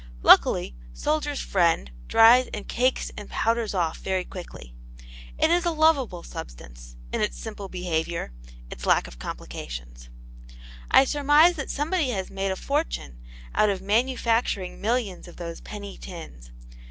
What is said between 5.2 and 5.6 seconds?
It